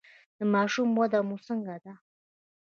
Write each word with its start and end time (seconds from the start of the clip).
د 0.37 0.39
ماشوم 0.53 0.89
وده 0.99 1.19
مو 1.27 1.37
څنګه 1.47 1.75
ده؟ 1.83 1.93